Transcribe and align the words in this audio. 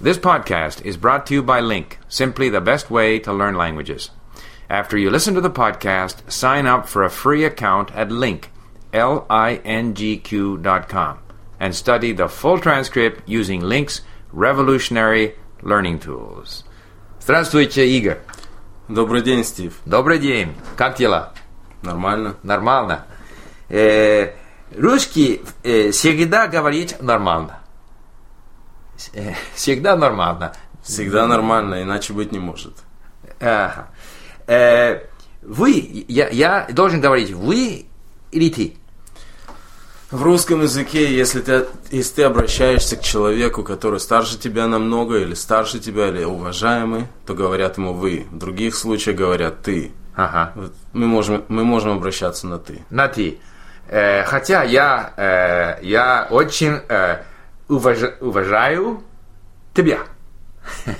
This 0.00 0.18
podcast 0.18 0.84
is 0.84 0.96
brought 0.96 1.26
to 1.26 1.34
you 1.34 1.42
by 1.42 1.60
Link, 1.60 1.98
simply 2.08 2.48
the 2.48 2.60
best 2.60 2.90
way 2.90 3.18
to 3.20 3.32
learn 3.32 3.54
languages. 3.54 4.10
After 4.68 4.98
you 4.98 5.10
listen 5.10 5.34
to 5.34 5.40
the 5.40 5.50
podcast, 5.50 6.30
sign 6.30 6.66
up 6.66 6.88
for 6.88 7.04
a 7.04 7.10
free 7.10 7.44
account 7.44 7.94
at 7.94 8.10
Link, 8.10 8.50
L-I-N-G-Q 8.92 10.58
dot 10.58 10.88
com, 10.88 11.18
and 11.60 11.74
study 11.74 12.12
the 12.12 12.28
full 12.28 12.58
transcript 12.58 13.22
using 13.28 13.60
Link's 13.60 14.00
revolutionary 14.32 15.34
learning 15.62 16.00
tools. 16.00 16.64
Здравствуйте, 17.20 17.86
Игорь. 17.86 18.18
Добрый 18.88 19.22
день, 19.22 19.44
Стив. 19.44 19.74
Добрый 19.84 20.18
день. 20.18 20.54
Как 20.76 20.96
дела? 20.96 21.32
Нормально? 21.82 22.36
Нормально. 22.42 23.06
Э, 23.68 24.32
русский 24.76 25.42
э, 25.62 25.92
всегда 25.92 26.48
говорит 26.48 27.00
нормально. 27.00 27.60
Всегда 29.55 29.95
нормально. 29.95 30.53
Всегда 30.83 31.27
нормально, 31.27 31.83
иначе 31.83 32.13
быть 32.13 32.31
не 32.31 32.39
может. 32.39 32.73
Ага. 33.39 33.89
Э, 34.47 35.01
вы, 35.41 36.05
я, 36.07 36.29
я 36.29 36.67
должен 36.69 37.01
говорить 37.01 37.31
вы 37.31 37.85
или 38.31 38.49
ты? 38.49 38.77
В 40.09 40.23
русском 40.23 40.61
языке, 40.61 41.13
если 41.13 41.41
ты, 41.41 41.65
если 41.91 42.15
ты 42.15 42.23
обращаешься 42.23 42.95
к 42.95 43.01
человеку, 43.01 43.63
который 43.63 43.99
старше 43.99 44.39
тебя 44.39 44.65
намного, 44.65 45.17
или 45.17 45.33
старше 45.33 45.79
тебя, 45.79 46.07
или 46.07 46.23
уважаемый, 46.23 47.07
то 47.25 47.33
говорят 47.33 47.77
ему 47.77 47.93
«вы». 47.93 48.25
В 48.31 48.37
других 48.37 48.75
случаях 48.75 49.17
говорят 49.17 49.63
«ты». 49.63 49.91
Ага. 50.15 50.53
Вот 50.55 50.73
мы, 50.93 51.07
можем, 51.07 51.43
мы 51.49 51.65
можем 51.65 51.91
обращаться 51.91 52.47
на 52.47 52.57
«ты». 52.57 52.85
На 52.89 53.09
ты. 53.09 53.39
Э, 53.89 54.23
хотя 54.23 54.63
я, 54.63 55.13
э, 55.17 55.83
я 55.83 56.27
очень 56.29 56.79
э, 56.87 57.17
уважа- 57.69 58.17
уважаю 58.21 59.01
тебя. 59.73 59.99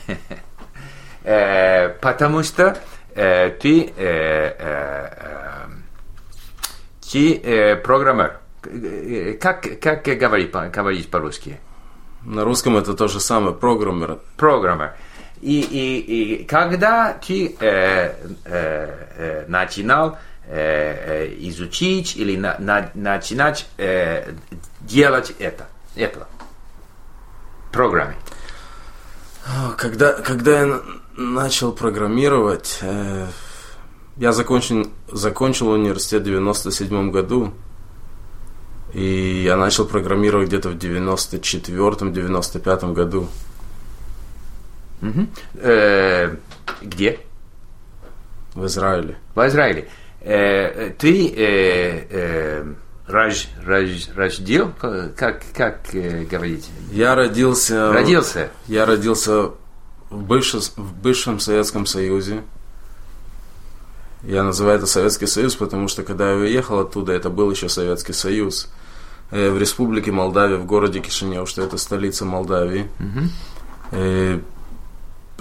Э, 1.24 1.90
потому 2.00 2.42
что 2.42 2.78
э, 3.14 3.50
ты, 3.50 3.92
э, 3.98 5.68
ты 7.12 7.76
программер. 7.84 8.40
Как, 9.42 9.80
как 9.82 10.04
говорить, 10.06 10.52
говорить 10.52 11.10
по-русски? 11.12 11.60
На 12.24 12.46
русском 12.46 12.78
это 12.78 12.94
то 12.94 13.08
же 13.10 13.20
самое, 13.20 13.54
программер. 13.54 14.20
программер. 14.38 14.94
И, 15.42 15.60
и, 15.60 16.00
и 16.42 16.44
когда 16.46 17.14
ты 17.14 17.56
э, 17.60 18.14
э, 18.46 19.06
э, 19.18 19.46
начинал 19.50 20.18
э, 20.48 21.26
э, 21.28 21.34
изучить 21.50 22.16
или 22.16 22.36
на, 22.38 22.56
на- 22.58 22.90
начинать 22.94 23.68
э, 23.78 24.32
делать 24.82 25.34
это, 25.40 25.68
это, 25.96 26.28
программе. 27.78 28.16
А, 29.46 29.72
Когда, 29.78 30.14
когда 30.14 30.60
я 30.60 30.66
на- 30.66 30.82
начал 31.16 31.72
программировать, 31.72 32.80
э, 32.82 33.28
я 34.18 34.32
закончил, 34.34 34.90
закончил 35.12 35.70
университет 35.70 36.24
в 36.24 36.26
97 36.26 37.12
году, 37.12 37.54
и 38.94 39.44
я 39.46 39.56
начал 39.58 39.86
программировать 39.86 40.48
где-то 40.48 40.70
в 40.70 40.78
94-95 40.78 42.94
году. 42.94 43.28
Э, 45.56 46.36
где? 46.82 47.20
В 48.56 48.66
Израиле. 48.66 49.18
В 49.36 49.48
Израиле. 49.48 49.88
Э, 50.22 50.92
ты 50.98 51.28
э, 51.30 52.08
э, 52.10 52.74
рож, 53.08 53.48
рож- 53.66 54.10
рождил, 54.16 54.72
как, 54.80 55.44
как 55.54 55.94
э, 55.94 56.26
говорить? 56.26 56.70
Я 56.92 57.16
родился... 57.16 57.92
Родился. 57.92 58.50
Я 58.68 58.86
родился 58.86 59.52
в, 60.10 60.24
бывшем, 60.24 60.60
в 60.76 60.94
бывшем 61.02 61.40
Советском 61.40 61.86
Союзе. 61.86 62.42
Я 64.24 64.44
называю 64.44 64.78
это 64.78 64.88
Советский 64.88 65.28
Союз, 65.28 65.56
потому 65.56 65.88
что 65.88 66.04
когда 66.04 66.32
я 66.32 66.38
уехал 66.38 66.80
оттуда, 66.80 67.14
это 67.14 67.30
был 67.30 67.50
еще 67.52 67.70
Советский 67.70 68.14
Союз. 68.14 68.70
Э, 69.32 69.50
В 69.52 69.58
Республике 69.60 70.12
Молдавия, 70.12 70.58
в 70.58 70.66
городе 70.66 71.00
Кишинев, 71.00 71.48
что 71.48 71.62
это 71.62 71.78
столица 71.78 72.26
Молдавии. 72.26 72.90
Э, 73.92 74.40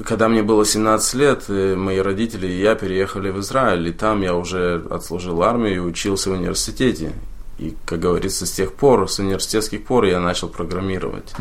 Когда 0.05 0.29
мне 0.29 0.43
было 0.43 0.65
17 0.67 1.15
лет, 1.15 1.45
э, 1.49 1.75
мои 1.75 1.99
родители 1.99 2.47
и 2.47 2.61
я 2.61 2.75
переехали 2.75 3.31
в 3.31 3.41
Израиль, 3.41 3.89
и 3.89 3.93
там 3.93 4.21
я 4.23 4.35
уже 4.35 4.85
отслужил 4.91 5.43
армию 5.43 5.75
и 5.77 5.79
учился 5.79 6.31
в 6.31 6.35
университете. 6.35 7.13
И, 7.59 7.75
как 7.87 8.01
говорится, 8.01 8.45
с 8.45 8.53
тех 8.53 8.75
пор, 8.75 9.09
с 9.09 9.19
университетских 9.19 9.85
пор 9.85 10.05
я 10.05 10.21
начал 10.21 10.49
программировать. 10.49 11.35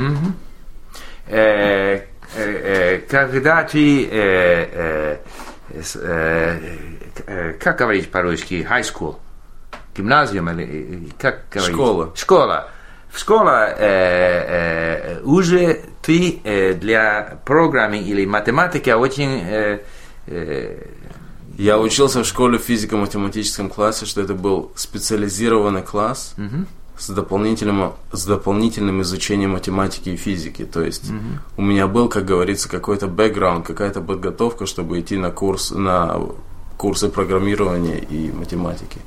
Э, 1.28 2.02
э, 2.36 2.36
э, 2.36 3.00
когда 3.10 3.64
ты, 3.64 5.20
как 7.60 7.78
говорить 7.78 8.12
по-русски, 8.12 8.66
high 8.70 8.84
school, 8.84 9.16
гимназиум 9.96 10.50
или 10.52 11.10
как 11.20 11.46
говорить? 11.52 11.76
Школа. 11.76 12.12
Школа. 12.16 12.70
В 13.10 13.20
школе 13.20 15.20
уже 15.24 15.82
ты 16.02 16.76
для 16.80 17.40
программы 17.46 18.00
или 18.00 18.26
математики 18.26 18.90
очень 18.90 19.80
Я 21.58 21.80
учился 21.80 22.24
в 22.24 22.26
школе 22.28 22.58
в 22.58 22.62
физико-математическом 22.64 23.70
классе, 23.70 24.06
что 24.06 24.22
это 24.22 24.34
был 24.34 24.72
специализированный 24.76 25.82
класс 25.84 26.34
с, 26.98 27.10
дополнительным, 27.10 27.94
с 28.12 28.26
дополнительным 28.26 29.02
изучением 29.02 29.52
математики 29.52 30.10
и 30.10 30.16
физики. 30.18 30.66
То 30.66 30.82
есть 30.82 31.12
у 31.58 31.62
меня 31.62 31.88
был, 31.88 32.10
как 32.10 32.26
говорится, 32.26 32.70
какой-то 32.70 33.08
бэкграунд, 33.08 33.66
какая-то 33.66 34.02
подготовка, 34.02 34.66
чтобы 34.66 35.00
идти 35.00 35.18
на 35.18 35.32
курс 35.32 35.72
на 35.72 36.20
курсы 36.78 37.08
программирования 37.10 38.00
и 38.00 38.32
математики. 38.32 39.00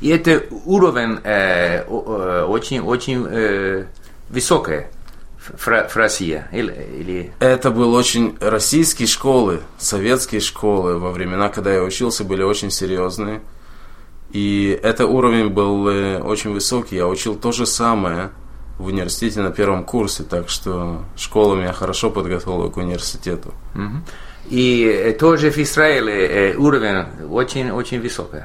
и 0.00 0.08
это 0.08 0.42
уровень 0.64 1.18
э, 1.22 1.84
о- 1.86 2.04
э, 2.18 2.44
очень 2.44 2.80
очень 2.80 3.26
э, 3.28 3.84
высокий 4.30 4.86
в, 5.40 5.96
России 5.96 6.44
или, 6.52 6.72
или 6.98 7.32
Это 7.40 7.70
был 7.70 7.94
очень 7.94 8.36
российские 8.40 9.08
школы, 9.08 9.60
советские 9.78 10.40
школы 10.40 10.98
во 10.98 11.10
времена, 11.10 11.48
когда 11.48 11.72
я 11.72 11.82
учился, 11.82 12.24
были 12.24 12.42
очень 12.42 12.70
серьезные. 12.70 13.40
И 14.32 14.78
это 14.82 15.06
уровень 15.06 15.48
был 15.48 15.88
э, 15.88 16.20
очень 16.20 16.52
высокий. 16.52 16.96
Я 16.96 17.08
учил 17.08 17.34
то 17.34 17.52
же 17.52 17.66
самое 17.66 18.30
в 18.78 18.86
университете 18.86 19.40
на 19.40 19.50
первом 19.50 19.84
курсе, 19.84 20.22
так 20.22 20.48
что 20.48 21.04
школа 21.16 21.56
меня 21.56 21.72
хорошо 21.72 22.10
подготовила 22.10 22.68
к 22.68 22.76
университету. 22.76 23.52
И 24.48 24.84
э, 24.84 25.12
тоже 25.12 25.50
в 25.50 25.58
Израиле 25.58 26.52
э, 26.52 26.56
уровень 26.56 27.06
очень 27.28 27.70
очень 27.70 28.00
высокий. 28.00 28.44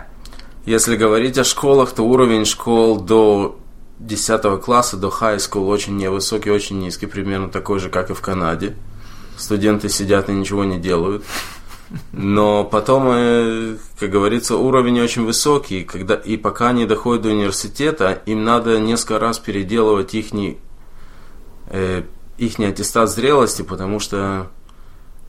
Если 0.65 0.95
говорить 0.95 1.37
о 1.37 1.43
школах, 1.43 1.91
то 1.91 2.03
уровень 2.03 2.45
школ 2.45 2.99
до 2.99 3.59
10 3.99 4.61
класса, 4.61 4.97
до 4.97 5.07
high 5.07 5.37
school 5.37 5.67
очень 5.67 5.97
невысокий, 5.97 6.51
очень 6.51 6.79
низкий, 6.79 7.05
примерно 7.05 7.49
такой 7.49 7.79
же, 7.79 7.89
как 7.89 8.09
и 8.09 8.13
в 8.13 8.21
Канаде. 8.21 8.75
Студенты 9.37 9.89
сидят 9.89 10.29
и 10.29 10.33
ничего 10.33 10.63
не 10.63 10.79
делают. 10.79 11.23
Но 12.11 12.63
потом, 12.63 13.07
э, 13.09 13.77
как 13.99 14.09
говорится, 14.09 14.57
уровень 14.57 14.99
очень 15.01 15.23
высокий, 15.23 15.83
когда, 15.83 16.15
и 16.15 16.35
пока 16.35 16.69
они 16.69 16.85
доходят 16.85 17.23
до 17.23 17.29
университета, 17.29 18.21
им 18.25 18.43
надо 18.43 18.79
несколько 18.79 19.19
раз 19.19 19.39
переделывать 19.39 20.13
их 20.15 20.27
э, 21.69 22.03
ихний 22.37 22.69
аттестат 22.69 23.09
зрелости, 23.09 23.61
потому 23.61 23.99
что 23.99 24.47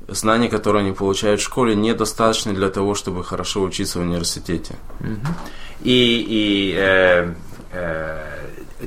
знания, 0.09 0.49
которые 0.49 0.83
они 0.83 0.93
получают 0.93 1.41
в 1.41 1.45
школе, 1.45 1.75
недостаточны 1.75 2.55
для 2.55 2.71
того, 2.71 2.95
чтобы 2.95 3.25
хорошо 3.25 3.63
учиться 3.63 3.99
в 3.99 4.03
университете. 4.03 4.77
И, 5.83 6.25
и 6.29 6.75
э, 6.77 7.35
э, 7.73 8.37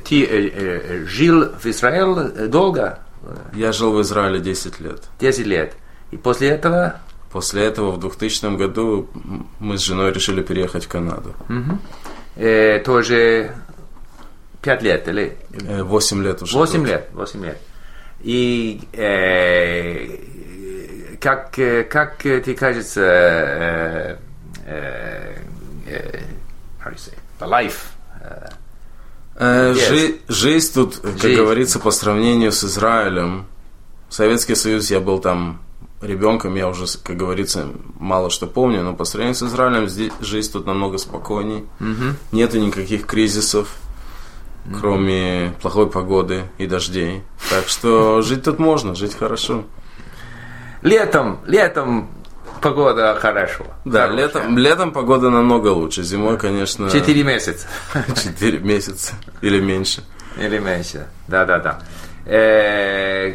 ты 0.08 0.24
э, 0.24 0.48
э, 0.48 1.04
жил 1.06 1.50
в 1.58 1.66
Израиле 1.66 2.48
долго, 2.48 2.98
Я 3.54 3.72
жил 3.72 3.92
в 3.92 4.00
Израиле 4.02 4.40
10 4.40 4.80
лет. 4.80 5.02
10 5.20 5.46
лет. 5.46 5.74
И 6.10 6.16
после 6.16 6.48
этого 6.50 7.00
После 7.32 7.64
этого 7.64 7.92
в 7.92 8.00
2000 8.00 8.56
году 8.56 9.08
мы 9.60 9.78
с 9.78 9.82
женой 9.82 10.12
решили 10.12 10.42
переехать 10.42 10.84
в 10.84 10.88
Канаду. 10.88 11.34
э, 12.36 12.80
тоже 12.84 13.52
5 14.62 14.82
лет 14.82 15.06
или 15.08 15.36
Э, 15.68 15.82
Восемь 15.84 16.22
лет 16.24 16.42
уже. 16.42 16.56
8 16.56 16.78
тут. 16.80 16.88
лет, 16.88 17.08
8 17.12 17.44
лет. 17.44 17.58
И 18.22 18.80
э, 18.92 20.16
как, 21.20 21.58
э, 21.58 21.84
как 21.84 22.18
тебе 22.22 22.54
кажется, 22.54 23.00
э, 23.04 24.16
э, 24.66 25.36
э, 25.86 26.20
how 26.84 26.90
do 26.90 26.94
you 26.94 26.98
say, 26.98 27.14
the 27.38 27.46
life, 27.48 27.72
э, 27.72 27.89
Э, 29.42 29.72
Yes. 29.72 29.88
жи- 29.88 30.16
жизнь 30.28 30.74
тут, 30.74 30.96
как 30.98 31.18
Жизнь. 31.18 31.36
говорится, 31.40 31.78
по 31.78 31.90
сравнению 31.90 32.52
с 32.52 32.62
Израилем. 32.62 33.46
Советский 34.10 34.54
Союз, 34.54 34.90
я 34.90 35.00
был 35.00 35.18
там 35.18 35.62
ребенком, 36.02 36.54
я 36.56 36.68
уже, 36.68 36.84
как 37.02 37.16
говорится, 37.16 37.68
мало 37.98 38.28
что 38.28 38.46
помню, 38.46 38.82
но 38.82 38.94
по 38.94 39.04
сравнению 39.04 39.34
с 39.36 39.42
Израилем 39.42 39.88
здесь 39.88 40.12
жизнь 40.20 40.52
тут 40.52 40.66
намного 40.66 40.98
спокойней. 40.98 41.64
Нету 42.32 42.58
никаких 42.58 43.06
кризисов, 43.06 43.68
кроме 44.78 45.54
плохой 45.62 45.88
погоды 45.88 46.42
и 46.58 46.66
дождей. 46.66 47.22
Так 47.48 47.66
что 47.68 48.20
жить 48.22 48.42
тут 48.42 48.58
можно, 48.58 48.94
жить 48.94 49.14
хорошо. 49.16 49.64
летом, 50.82 51.40
летом 51.46 52.10
погода 52.60 53.18
хорошо. 53.20 53.66
Да, 53.84 54.02
хорошая. 54.02 54.26
летом, 54.26 54.58
летом 54.58 54.92
погода 54.92 55.30
намного 55.30 55.68
лучше. 55.68 56.02
Зимой, 56.02 56.38
конечно... 56.38 56.90
Четыре 56.90 57.24
месяца. 57.24 57.66
Четыре 58.16 58.58
месяца 58.58 59.14
или 59.42 59.60
меньше. 59.60 60.02
Или 60.36 60.58
меньше. 60.58 61.06
Да, 61.28 61.44
да, 61.44 61.58
да. 61.58 61.78
Э, 62.26 63.34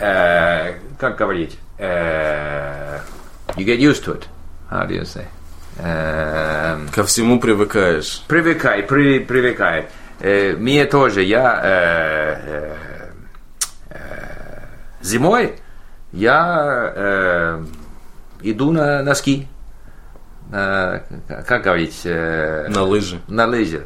э, 0.00 0.74
как 0.98 1.16
говорить? 1.16 1.58
Э, 1.78 3.00
you 3.56 3.64
get 3.64 3.78
used 3.78 4.04
to 4.04 4.14
it. 4.14 4.24
How 4.70 4.86
do 4.86 4.94
you 4.94 5.04
say? 5.04 5.26
Ко 6.92 7.04
всему 7.04 7.38
привыкаешь. 7.38 8.22
привыкай, 8.26 8.82
при, 8.82 9.20
привыкай. 9.20 9.86
Мне 10.20 10.86
тоже, 10.86 11.22
я 11.22 12.74
зимой 15.00 15.54
я 16.12 17.60
иду 18.42 18.72
на 18.72 19.02
носки. 19.02 19.46
На, 20.50 21.02
как 21.46 21.62
говорить? 21.62 22.00
э, 22.04 22.66
На 22.68 22.82
лыжи. 22.84 23.20
на 23.28 23.46
лыжах. 23.46 23.82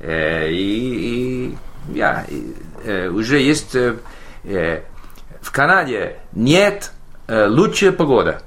Э, 0.00 0.48
И, 0.50 1.50
и 1.52 1.58
я, 1.94 2.24
и, 2.28 2.54
э, 2.84 3.08
уже 3.08 3.38
есть 3.40 3.74
в 3.74 5.50
Канаде 5.52 6.16
нет 6.32 6.92
лучшая 7.28 7.92
погода. 7.92 8.42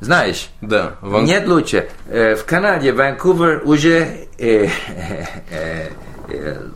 Знаешь? 0.00 0.48
Да. 0.60 0.94
Ван- 1.00 1.24
Нет 1.24 1.46
лучше. 1.46 1.88
В 2.06 2.38
Канаде, 2.46 2.92
Ванкувер 2.92 3.62
уже 3.64 4.26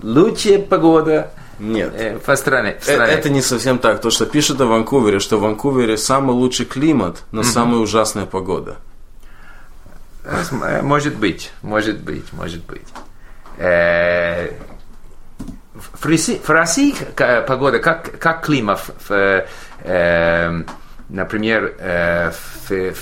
лучшая 0.03 0.59
погода 0.61 1.31
Нет. 1.59 1.93
э, 1.97 2.19
по 2.19 2.37
стране. 2.37 2.77
Э. 2.87 2.93
Это 3.05 3.31
не 3.31 3.41
совсем 3.43 3.79
так. 3.79 4.01
То, 4.01 4.11
что 4.11 4.27
пишут 4.27 4.61
о 4.61 4.67
Ванкувере, 4.67 5.19
что 5.21 5.39
в 5.39 5.41
Ванкувере 5.43 5.97
самый 5.97 6.33
лучший 6.33 6.67
климат, 6.67 7.23
но 7.33 7.43
самая 7.43 7.81
ужасная 7.81 8.27
погода. 8.27 8.77
Э, 10.25 10.83
Может 10.83 11.17
быть, 11.17 11.53
может 11.63 11.99
быть, 12.03 12.33
может 12.33 12.65
быть. 12.67 12.87
Э, 13.59 14.51
В 16.01 16.05
России, 16.07 16.41
в 16.43 16.51
России 16.51 16.95
ка- 17.15 17.43
погода, 17.47 17.79
как, 17.79 18.19
как 18.19 18.45
климат, 18.45 18.81
в, 19.09 19.47
э, 19.85 20.63
например, 21.09 21.75
э, 21.79 22.33
в, 22.69 22.95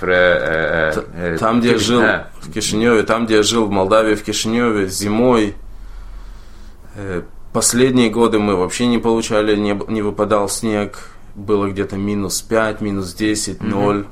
в, 0.00 1.38
Там, 1.38 1.60
где 1.60 1.72
я 1.72 1.78
жил 1.78 2.02
в 2.40 2.52
Кишиневе, 2.52 3.02
там, 3.02 3.26
где 3.26 3.36
я 3.36 3.42
жил 3.42 3.66
в 3.66 3.70
Молдавии, 3.70 4.14
в 4.14 4.22
Кишиневе, 4.22 4.86
зимой, 4.88 5.54
последние 7.52 8.10
годы 8.10 8.38
мы 8.38 8.56
вообще 8.56 8.86
не 8.86 8.98
получали, 8.98 9.56
не, 9.56 9.80
не 9.88 10.02
выпадал 10.02 10.48
снег, 10.48 11.10
было 11.34 11.68
где-то 11.70 11.96
минус 11.96 12.42
5, 12.42 12.80
минус 12.80 13.14
10, 13.14 13.62
0, 13.62 14.06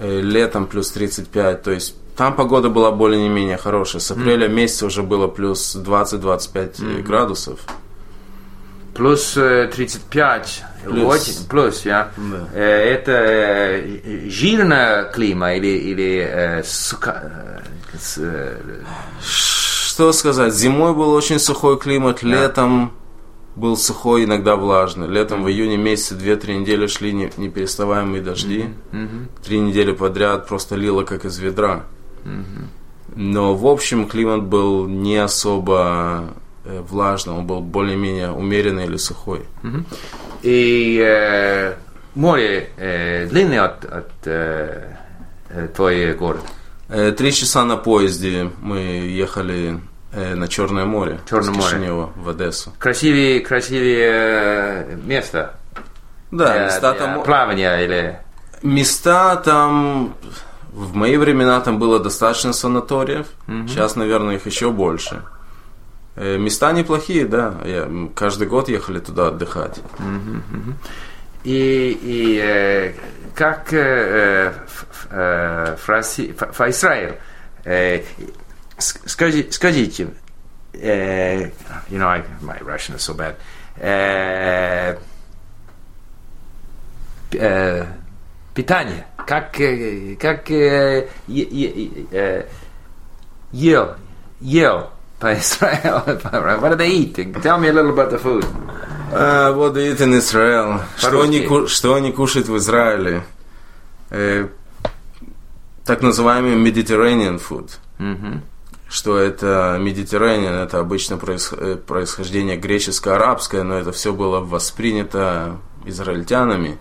Э, 0.00 0.20
летом 0.20 0.66
плюс 0.66 0.92
35, 0.92 1.62
то 1.62 1.72
есть 1.72 1.96
там 2.16 2.36
погода 2.36 2.68
была 2.68 2.92
более-менее 2.92 3.56
хорошая. 3.56 4.00
С 4.00 4.10
апреля 4.12 4.46
месяца 4.46 4.86
уже 4.86 5.02
было 5.02 5.26
плюс 5.26 5.74
20-25 5.74 7.02
градусов. 7.02 7.58
Плюс 8.94 9.36
э, 9.36 9.68
35, 9.74 10.62
Плюс. 10.84 11.04
очень- 11.04 11.48
плюс, 11.48 11.84
я. 11.84 12.10
Да. 12.16 12.48
Э, 12.54 12.94
Это 12.94 13.12
э, 13.12 14.28
жирная 14.28 15.04
клима 15.12 15.54
или, 15.54 15.66
или 15.66 16.28
э, 16.28 16.62
сука- 16.64 17.62
э, 17.94 17.98
с, 17.98 18.18
э, 18.18 18.56
Что 19.98 20.12
сказать, 20.12 20.54
зимой 20.54 20.94
был 20.94 21.10
очень 21.12 21.40
сухой 21.40 21.76
климат, 21.76 22.22
летом 22.22 22.92
был 23.56 23.76
сухой, 23.76 24.26
иногда 24.26 24.54
влажный. 24.54 25.08
Летом 25.08 25.42
в 25.42 25.48
июне 25.48 25.76
месяце 25.76 26.14
2-3 26.14 26.58
недели 26.60 26.86
шли 26.86 27.12
не- 27.12 27.32
непереставаемые 27.36 28.22
дожди. 28.22 28.66
Три 29.42 29.58
недели 29.58 29.90
подряд 29.90 30.46
просто 30.46 30.76
лило 30.76 31.02
как 31.02 31.24
из 31.24 31.36
ведра. 31.40 31.82
Но 33.16 33.56
в 33.56 33.66
общем 33.66 34.06
климат 34.06 34.44
был 34.44 34.86
не 34.86 35.16
особо 35.16 36.26
э, 36.64 36.80
влажный, 36.88 37.34
он 37.34 37.48
был 37.48 37.60
более-менее 37.60 38.30
умеренный 38.30 38.84
или 38.84 38.98
сухой. 38.98 39.46
И 40.44 41.02
э, 41.04 41.74
море 42.14 42.70
э, 42.76 43.26
длинное 43.26 43.64
от, 43.64 43.84
от 43.84 44.10
э, 44.26 44.94
э, 45.48 45.68
твой 45.74 46.14
город. 46.14 46.42
Э, 46.88 47.10
Три 47.10 47.32
часа 47.32 47.64
на 47.64 47.76
поезде 47.76 48.52
мы 48.62 48.78
ехали 48.78 49.80
э, 50.12 50.34
на 50.34 50.48
Черное 50.48 50.84
море. 50.84 51.18
Черное 51.28 51.50
море. 51.50 51.62
Кишинева 51.66 52.10
в 52.16 52.28
Одессу. 52.28 52.72
Красивые, 52.78 53.40
красивые 53.40 54.08
э, 54.10 54.96
места. 55.04 55.54
Да, 56.30 56.52
для- 56.52 56.64
места 56.66 56.92
для 56.92 57.00
там... 57.06 57.22
плавания 57.22 57.76
или... 57.84 58.18
Места 58.62 59.36
там... 59.36 60.14
В 60.72 60.94
мои 60.94 61.16
времена 61.16 61.60
там 61.60 61.78
было 61.78 61.98
достаточно 61.98 62.52
санаториев. 62.52 63.26
Сейчас, 63.66 63.96
наверное, 63.96 64.36
их 64.36 64.46
еще 64.46 64.70
больше. 64.70 65.22
Э, 66.14 66.36
Места 66.38 66.72
неплохие, 66.72 67.24
да. 67.26 67.54
Я- 67.64 67.88
каждый 68.14 68.46
год 68.48 68.68
ехали 68.68 68.98
туда 69.00 69.28
отдыхать. 69.28 69.80
И, 71.44 71.98
и 72.02 72.40
э, 72.42 72.92
как 73.34 73.72
э, 73.72 74.52
э, 75.10 75.76
в 75.76 75.88
России- 75.88 76.32
в- 76.38 76.52
в 76.52 76.60
Израиле, 76.68 77.18
э, 77.64 78.02
скажи, 78.78 79.46
скажите, 79.50 80.08
э, 80.72 81.50
you 81.90 81.98
know, 81.98 82.08
I, 82.08 82.22
my 82.40 82.58
Russian 82.60 82.94
is 82.96 83.02
so 83.02 83.14
bad, 83.14 83.36
э, 83.76 84.96
э, 87.32 87.86
питание, 88.54 89.06
как, 89.26 89.60
э, 89.60 90.16
как 90.16 90.50
э, 90.50 91.08
е- 91.26 91.48
е- 91.50 92.06
э, 92.10 92.46
ел, 93.52 93.96
ел 94.40 94.90
по 95.18 95.32
Израилу, 95.34 96.02
what 96.06 96.72
are 96.72 96.76
they 96.76 96.90
eating? 96.90 97.34
Tell 97.42 97.58
me 97.58 97.68
a 97.68 97.72
little 97.72 97.90
about 97.90 98.10
the 98.10 98.18
food. 98.18 98.44
Uh, 99.10 99.54
what 99.54 99.74
they 99.74 99.90
eat 99.92 100.00
in 100.00 100.12
Israel? 100.12 100.82
Что 100.96 101.22
они, 101.22 101.66
что 101.68 101.94
они 101.94 102.12
кушают 102.12 102.48
в 102.48 102.56
Израиле? 102.58 103.22
Э, 104.10 104.48
так 105.84 106.02
называемый 106.02 106.54
Mediterranean 106.56 107.40
food. 107.40 107.70
Что 108.88 109.18
это 109.18 109.76
Mediterranean, 109.78 110.64
это 110.64 110.80
обычно 110.80 111.20
э, 111.22 111.76
происхождение 111.76 112.56
греческо-арабское, 112.56 113.62
но 113.62 113.78
это 113.78 113.92
все 113.92 114.14
было 114.14 114.40
воспринято 114.40 115.58
израильтянами. 115.84 116.78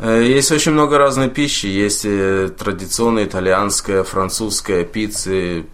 Э, 0.00 0.22
Есть 0.22 0.52
очень 0.52 0.72
много 0.72 0.98
разной 0.98 1.30
пищи. 1.30 1.66
Есть 1.66 2.04
э, 2.04 2.50
традиционная 2.56 3.24
итальянская, 3.24 4.04
французская, 4.04 4.84
пиццы, 4.84 5.66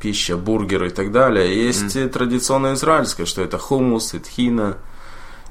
пища, 0.00 0.36
бургеры 0.36 0.88
и 0.88 0.90
так 0.90 1.10
далее. 1.10 1.66
Есть 1.66 1.96
э, 1.96 2.08
традиционная 2.08 2.74
израильская, 2.74 3.26
что 3.26 3.42
это 3.42 3.58
хумус, 3.58 4.14
и 4.14 4.20
тхина 4.20 4.76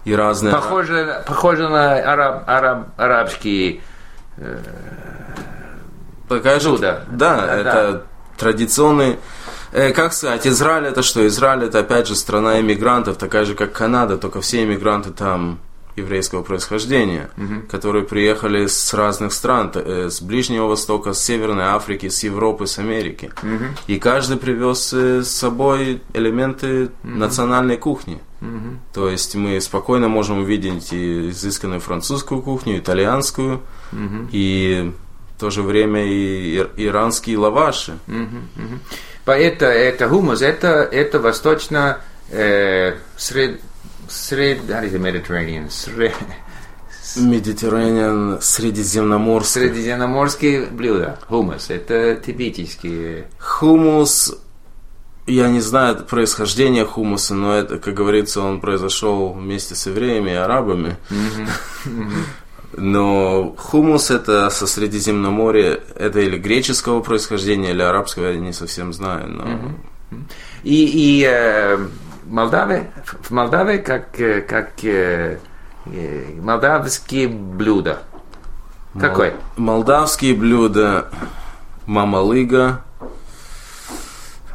и 0.06 0.16
разные... 0.16 0.54
Похоже, 0.54 1.24
похоже 1.28 1.70
на 1.70 1.96
араб, 1.96 2.44
араб, 2.48 2.88
арабские 2.98 3.82
Такая 6.28 6.60
же, 6.62 6.78
да, 6.78 7.04
Да, 7.12 7.56
это 7.56 8.06
традиционный... 8.42 9.18
э, 9.72 9.92
как 9.94 10.14
сказать, 10.14 10.48
Израиль 10.48 10.86
это 10.86 11.04
что? 11.04 11.26
Израиль 11.28 11.64
это 11.64 11.80
опять 11.80 12.08
же 12.08 12.16
страна 12.16 12.60
иммигрантов, 12.60 13.18
такая 13.18 13.46
же 13.46 13.54
как 13.54 13.72
Канада, 13.72 14.18
только 14.18 14.42
все 14.42 14.64
иммигранты 14.64 15.12
там 15.12 15.60
еврейского 15.98 16.42
происхождения, 16.42 17.30
которые 17.70 18.04
приехали 18.06 18.66
с 18.66 18.94
разных 18.94 19.34
стран, 19.34 19.72
э, 19.76 20.10
с 20.10 20.22
Ближнего 20.22 20.68
Востока, 20.68 21.14
с 21.14 21.24
Северной 21.24 21.66
Африки, 21.66 22.10
с 22.10 22.24
Европы, 22.24 22.66
с 22.66 22.80
Америки. 22.80 23.32
И 23.88 24.00
каждый 24.00 24.38
привез 24.38 24.94
э, 24.94 25.22
с 25.22 25.30
собой 25.30 26.02
элементы 26.14 26.90
национальной 27.04 27.78
кухни. 27.78 28.20
То 28.94 29.10
есть 29.10 29.36
мы 29.36 29.62
спокойно 29.62 30.08
можем 30.08 30.40
увидеть 30.40 30.94
и 30.94 31.30
изысканную 31.30 31.80
французскую 31.80 32.42
кухню, 32.42 32.80
итальянскую, 32.80 33.62
и 34.32 34.92
в 35.11 35.11
то 35.42 35.50
же 35.50 35.64
время 35.64 36.06
и 36.06 36.56
ир- 36.58 36.70
иранские 36.78 37.38
лаваши. 37.40 37.98
По- 39.26 39.32
Это, 39.32 39.66
это 39.66 40.08
хумус, 40.08 40.42
это, 40.42 40.68
это 40.84 41.20
восточно 41.20 42.00
э, 42.30 42.94
сред, 43.18 43.60
сред, 44.10 44.60
how 44.70 44.84
you 44.84 44.92
say 44.92 45.00
Mediterranean, 45.00 45.70
сред, 45.70 46.14
Медитерраниан, 47.18 48.40
средиземноморский. 48.42 49.62
средиземноморские 49.62 50.68
блюда, 50.68 51.20
хумус, 51.28 51.70
это 51.70 52.16
типические. 52.16 53.26
Хумус, 53.40 54.36
я 55.28 55.50
не 55.50 55.60
знаю 55.60 55.98
происхождения 56.06 56.86
хумуса, 56.86 57.34
но 57.36 57.54
это, 57.56 57.80
как 57.80 57.94
говорится, 57.96 58.42
он 58.42 58.62
произошел 58.62 59.34
вместе 59.34 59.76
с 59.76 59.88
евреями 59.88 60.32
и 60.32 60.36
арабами. 60.36 60.96
Но 62.78 63.56
хумус 63.58 64.12
это 64.12 64.50
со 64.50 64.68
Средиземноморья, 64.68 65.80
это 65.96 66.20
или 66.20 66.38
греческого 66.38 67.02
происхождения, 67.02 67.72
или 67.72 67.82
арабского, 67.82 68.28
я 68.28 68.38
не 68.38 68.54
совсем 68.54 68.94
знаю. 68.94 69.28
Но... 69.30 70.18
И, 70.64 71.20
и 71.20 71.26
э, 71.28 71.78
Молдаве, 72.26 72.92
в 73.22 73.32
Молдаве 73.32 73.80
как, 73.80 74.20
э, 74.20 74.42
как 74.42 74.84
э, 74.84 75.40
Э, 75.86 76.40
Молдавские 76.42 77.28
блюда. 77.28 78.00
Какой? 79.00 79.34
Молдавские 79.58 80.36
блюда. 80.36 81.08
Мамалыга. 81.86 82.84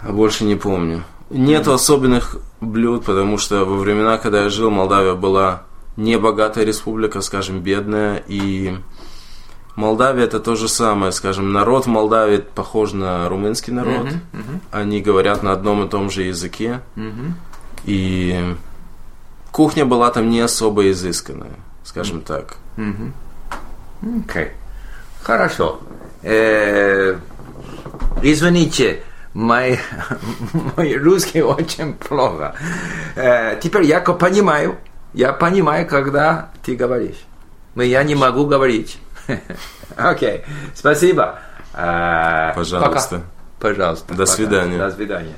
А 0.02 0.12
больше 0.12 0.44
не 0.44 0.54
помню. 0.54 1.02
Нету 1.30 1.72
особенных 1.72 2.36
блюд, 2.60 3.04
потому 3.04 3.38
что 3.38 3.64
во 3.64 3.76
времена, 3.76 4.18
когда 4.18 4.44
я 4.44 4.48
жил, 4.48 4.70
Молдавия 4.70 5.14
была 5.14 5.62
не 5.96 6.18
богатая 6.18 6.64
республика, 6.64 7.20
скажем, 7.20 7.60
бедная, 7.60 8.22
и 8.26 8.76
Молдавия 9.74 10.24
это 10.24 10.40
то 10.40 10.56
же 10.56 10.68
самое, 10.68 11.12
скажем, 11.12 11.52
народ 11.52 11.86
Молдавии 11.86 12.38
похож 12.38 12.92
на 12.92 13.28
румынский 13.28 13.72
народ, 13.72 14.08
они 14.70 15.00
говорят 15.00 15.42
на 15.42 15.52
одном 15.52 15.84
и 15.84 15.88
том 15.88 16.10
же 16.10 16.22
языке, 16.22 16.80
и 17.84 18.56
кухня 19.52 19.84
была 19.84 20.10
там 20.10 20.28
не 20.30 20.40
особо 20.40 20.90
изысканная, 20.90 21.56
скажем 21.84 22.20
так. 22.20 22.56
Окей. 24.28 24.50
Хорошо. 25.22 25.80
Э, 26.22 27.18
извините, 28.22 29.02
мой, 29.34 29.78
мой 30.76 30.96
русский 30.96 31.42
очень 31.42 31.94
плохо. 31.94 32.54
Э, 33.16 33.58
теперь 33.60 33.84
я 33.84 34.00
понимаю, 34.00 34.76
я 35.16 35.32
понимаю, 35.32 35.88
когда 35.88 36.50
ты 36.62 36.76
говоришь. 36.76 37.24
Но 37.74 37.82
я 37.82 38.04
не 38.04 38.14
могу 38.14 38.46
говорить. 38.46 38.98
Окей, 39.96 40.44
спасибо. 40.74 41.38
Э, 41.72 42.52
Пожалуйста. 42.54 43.16
пока. 43.18 43.22
Пожалуйста. 43.58 44.08
До 44.08 44.14
пока. 44.14 44.26
свидания. 44.26 44.78
До 44.78 44.90
свидания. 44.90 45.34